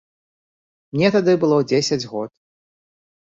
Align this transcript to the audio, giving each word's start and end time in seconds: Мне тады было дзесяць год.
Мне 0.95 1.11
тады 1.15 1.35
было 1.45 1.57
дзесяць 1.71 2.09
год. 2.13 2.31